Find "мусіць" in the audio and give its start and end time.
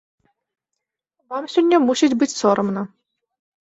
1.87-2.13